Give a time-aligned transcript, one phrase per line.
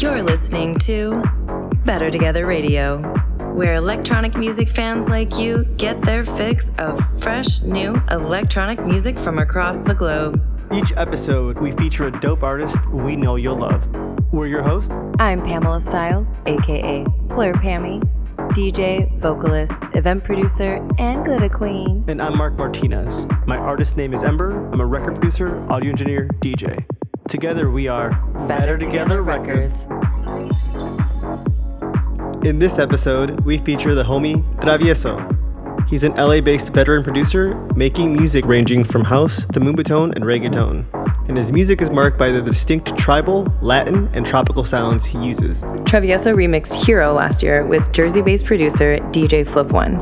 [0.00, 1.22] You're listening to
[1.84, 3.02] Better Together Radio,
[3.52, 9.38] where electronic music fans like you get their fix of fresh, new electronic music from
[9.38, 10.40] across the globe.
[10.72, 13.86] Each episode, we feature a dope artist we know you'll love.
[14.32, 14.90] We're your hosts.
[15.18, 18.02] I'm Pamela Styles, aka Plur Pammy,
[18.54, 22.06] DJ, vocalist, event producer, and glitter queen.
[22.08, 23.28] And I'm Mark Martinez.
[23.46, 24.66] My artist name is Ember.
[24.72, 26.86] I'm a record producer, audio engineer, DJ.
[27.30, 28.10] Together we are
[28.48, 29.84] Better, Together, Records.
[32.44, 35.38] In this episode, we feature the homie Travieso.
[35.88, 40.84] He's an LA based veteran producer making music ranging from house to moombahton and reggaeton.
[41.28, 45.62] And his music is marked by the distinct tribal, Latin, and tropical sounds he uses.
[45.86, 49.98] Travieso remixed Hero last year with Jersey based producer DJ Flip One.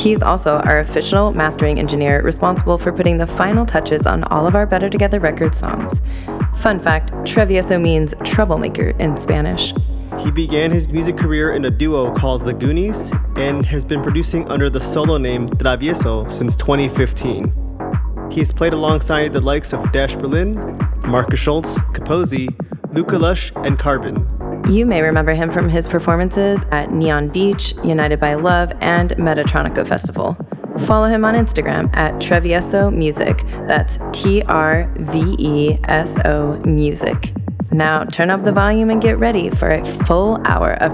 [0.00, 4.54] He's also our official mastering engineer responsible for putting the final touches on all of
[4.54, 6.00] our Better Together record songs.
[6.54, 9.74] Fun fact Travieso means troublemaker in Spanish.
[10.20, 14.48] He began his music career in a duo called The Goonies and has been producing
[14.48, 18.30] under the solo name Travieso since 2015.
[18.32, 22.48] He's played alongside the likes of Dash Berlin, Markus Schulz, Kaposi,
[22.94, 24.39] Luca Lush, and Carbon.
[24.68, 29.86] You may remember him from his performances at Neon Beach, United by Love, and Metatronica
[29.86, 30.36] Festival.
[30.78, 33.44] Follow him on Instagram at Trevieso Music.
[33.66, 37.32] That's T R V E S O Music.
[37.72, 40.92] Now turn up the volume and get ready for a full hour of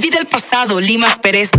[0.00, 0.30] Travieso.
[0.30, 1.50] pasado, Limas Pérez.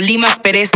[0.00, 0.70] Tolima Pérez.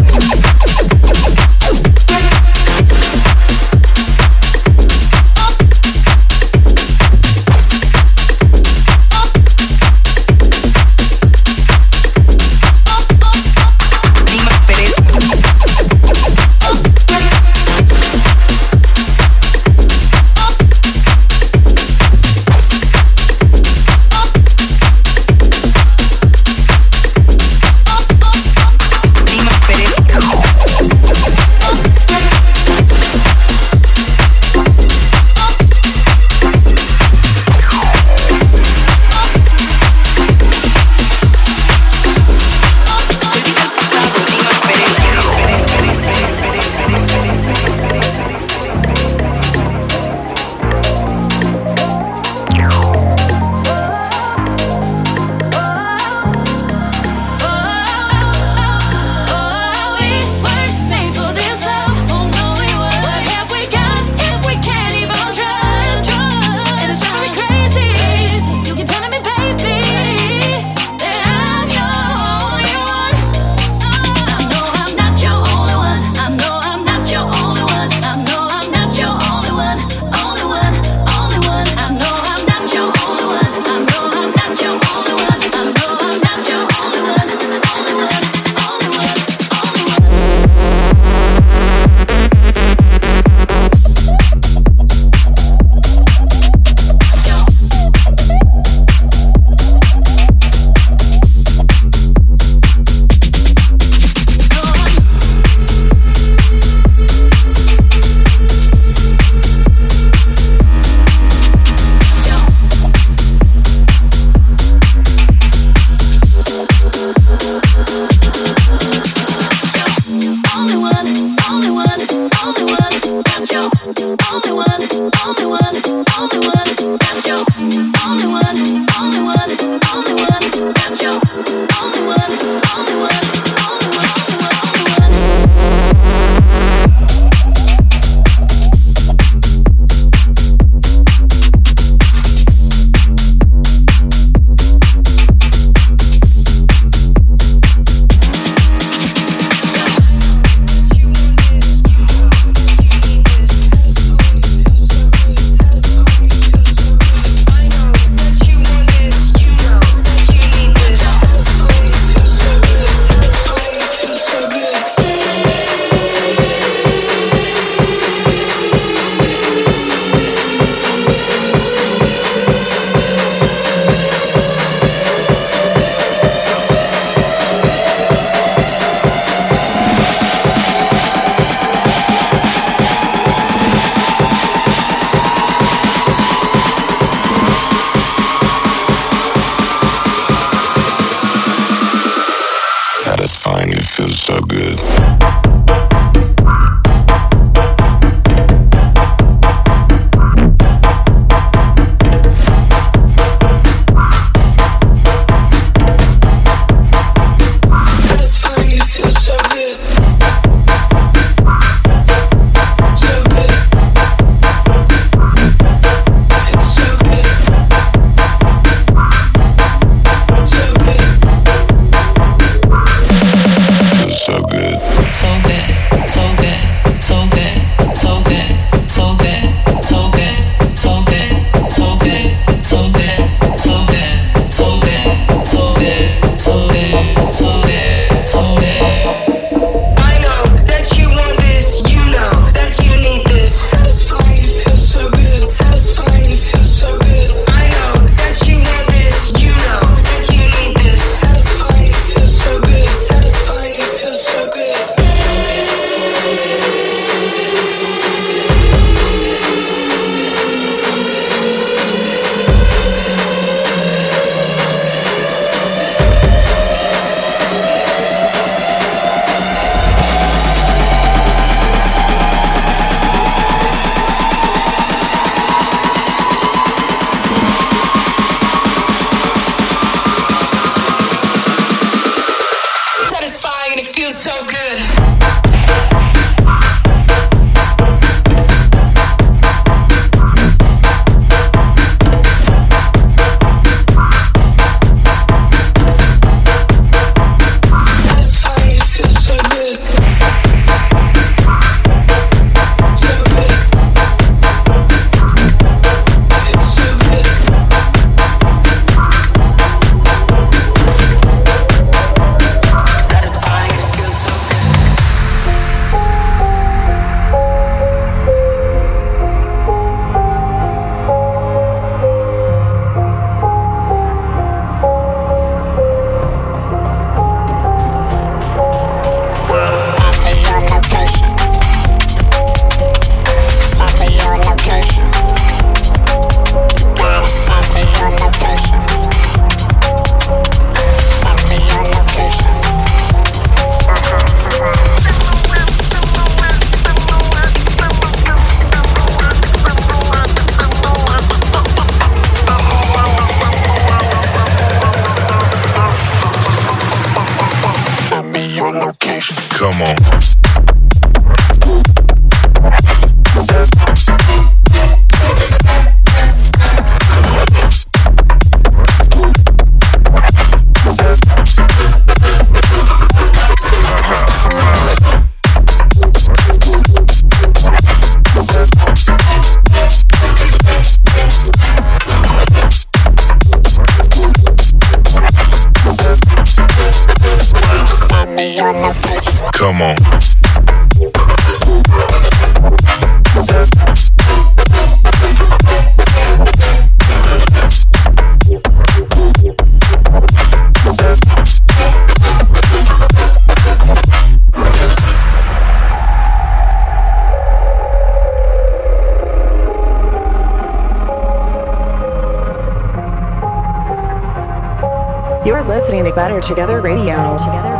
[416.15, 417.37] Better Together Radio.
[417.39, 417.74] Together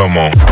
[0.00, 0.49] Come on.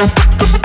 [0.00, 0.59] Thank.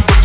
[0.00, 0.21] sun.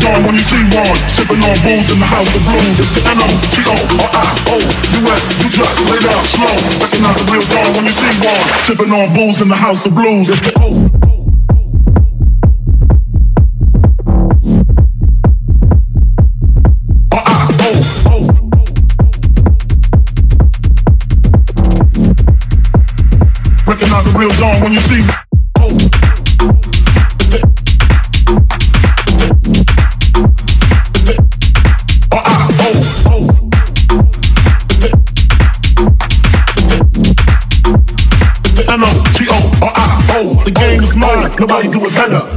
[0.00, 0.96] dawn when you see one.
[1.08, 2.78] Sipping on booze in the house of blues.
[2.78, 4.44] It's the N-O-T-O-R-I-O-U-S.
[5.42, 6.54] You just lay down slow.
[6.80, 8.42] Recognize the real dawn when you see one.
[8.60, 10.28] Sipping on booze in the house of blues.
[10.28, 10.90] It's the O.
[23.66, 25.17] Recognize a real dawn when you see
[41.58, 42.27] Charlie do it better.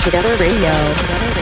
[0.00, 0.72] Together Radio.
[0.94, 1.37] Together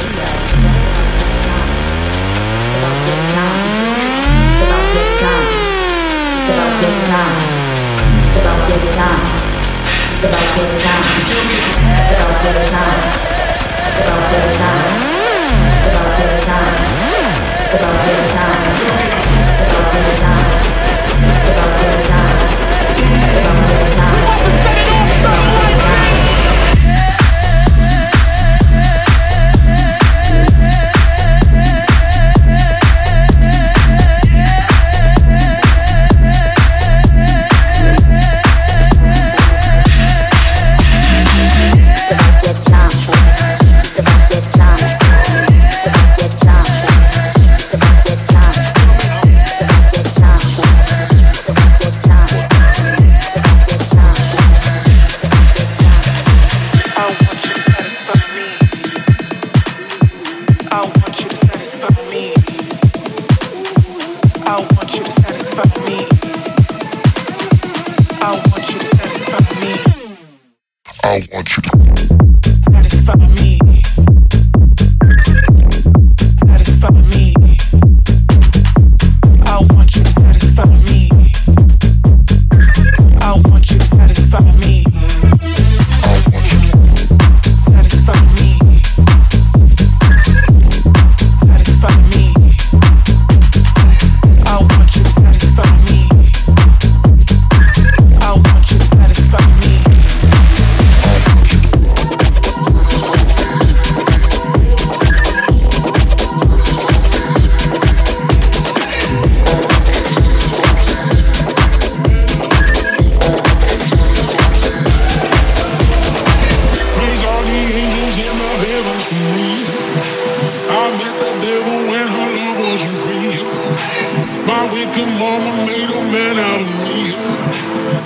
[124.76, 127.16] wicked mama made a man out of me.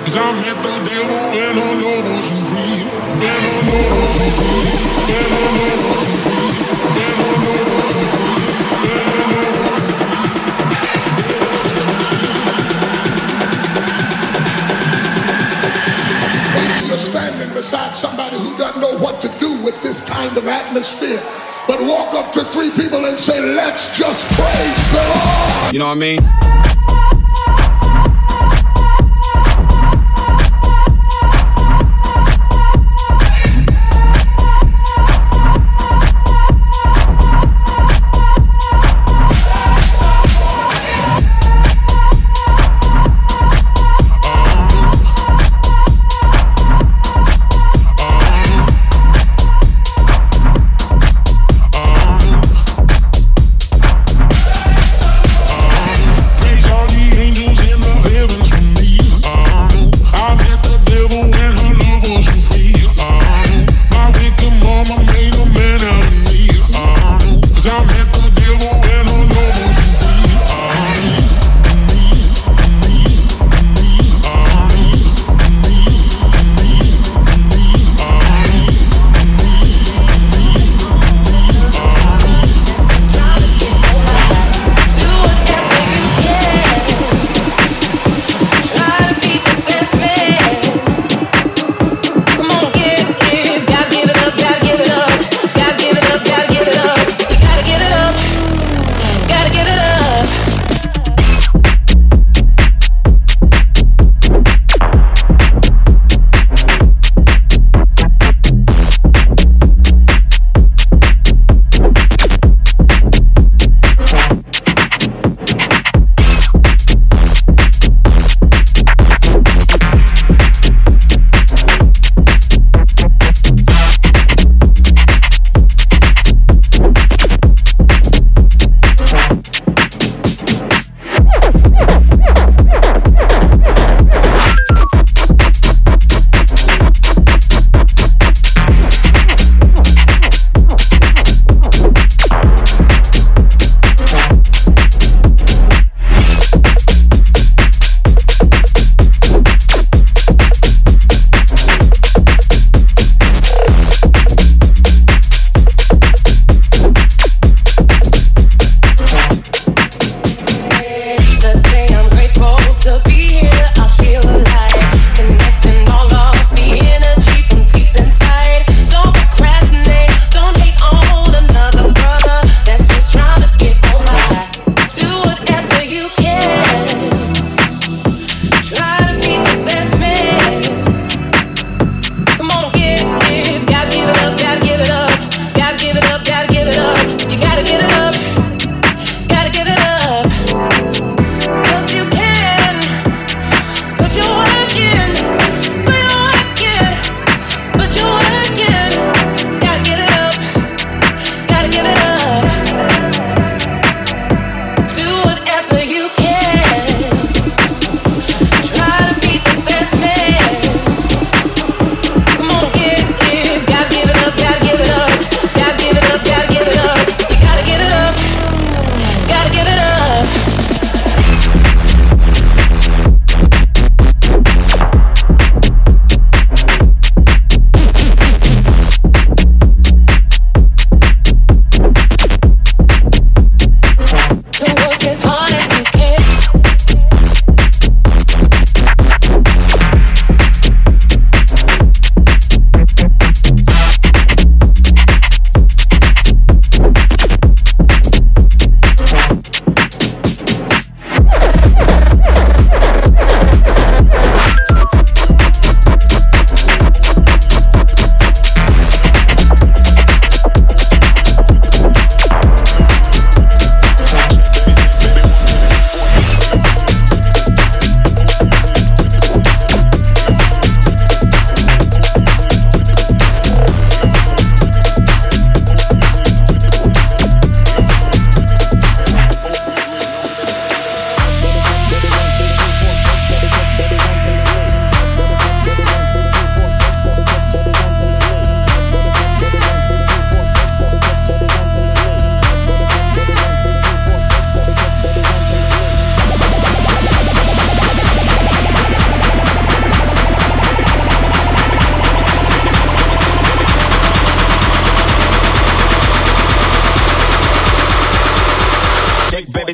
[0.05, 2.87] Cause I met the devil and her love wasn't free.
[3.23, 4.71] When her love wasn't free.
[5.11, 7.10] Love wasn't free.
[17.01, 21.21] Standing beside somebody who doesn't know what to do with this kind of atmosphere.
[21.67, 25.73] But walk up to three people and say, let's just praise the Lord.
[25.73, 26.70] You know what I mean?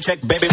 [0.07, 0.46] check, baby.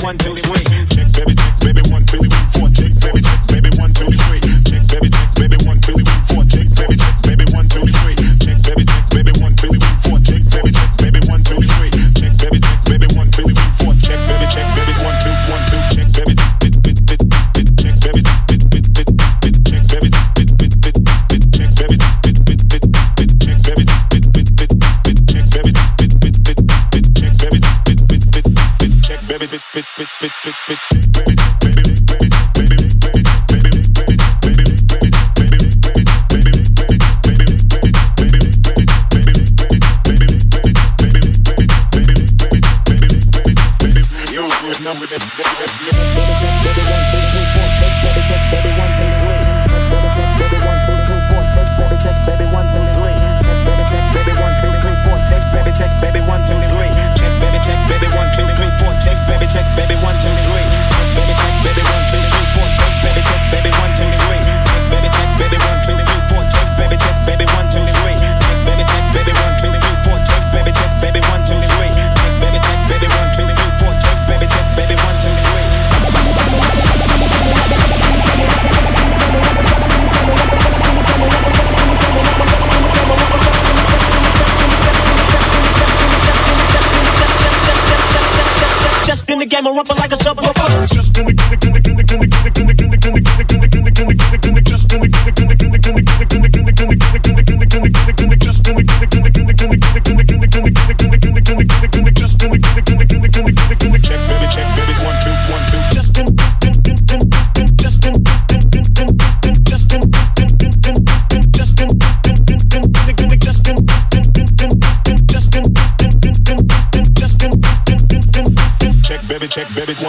[89.53, 90.52] game, I'm rumpin' like a sub.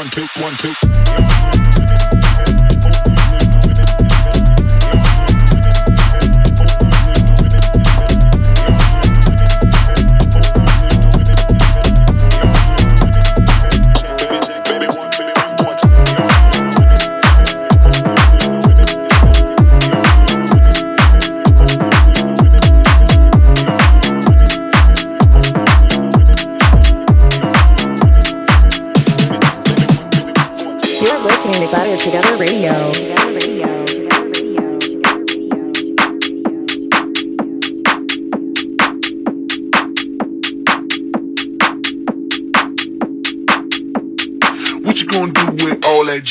[0.04, 0.93] one, two, one, two.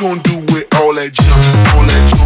[0.00, 2.19] gon' do with all that junk, all that junk.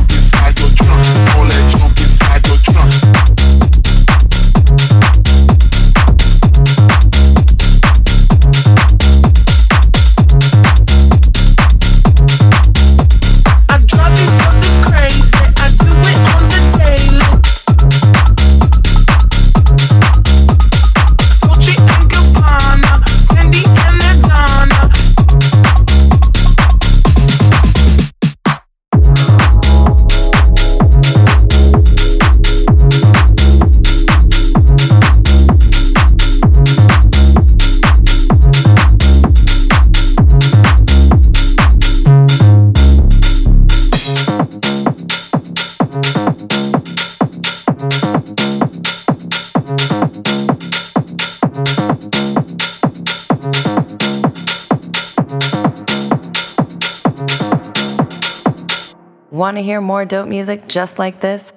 [59.64, 61.52] Hear more dope music just like this?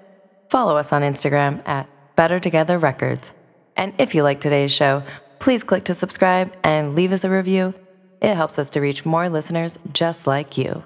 [0.49, 3.31] Follow us on Instagram at Better Together Records.
[3.75, 5.03] And if you like today's show,
[5.39, 7.73] please click to subscribe and leave us a review.
[8.21, 10.83] It helps us to reach more listeners just like you.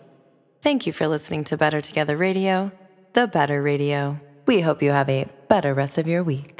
[0.62, 2.72] Thank you for listening to Better Together Radio,
[3.14, 4.20] the better radio.
[4.46, 6.60] We hope you have a better rest of your week.